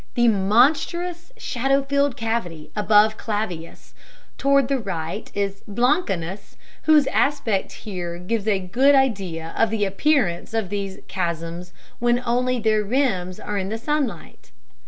The 0.15 0.27
monstrous 0.29 1.31
shadow 1.37 1.83
filled 1.83 2.17
cavity 2.17 2.71
above 2.75 3.17
Clavius 3.17 3.93
toward 4.35 4.67
the 4.67 4.79
right 4.79 5.31
is 5.35 5.61
Blancanus, 5.69 6.55
whose 6.89 7.05
aspect 7.05 7.71
here 7.85 8.17
gives 8.17 8.47
a 8.47 8.57
good 8.57 8.95
idea 8.95 9.53
of 9.55 9.69
the 9.69 9.85
appearance 9.85 10.55
of 10.55 10.69
these 10.69 10.97
chasms 11.07 11.71
when 11.99 12.19
only 12.25 12.57
their 12.59 12.83
rims 12.83 13.39
are 13.39 13.59
in 13.59 13.69
the 13.69 13.77
sunlight. 13.77 14.49